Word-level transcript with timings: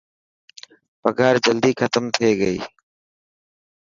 پگهار 1.01 1.35
جلدي 1.45 1.71
ختم 1.79 2.03
ٿي 2.15 2.29
گئي. 2.41 2.59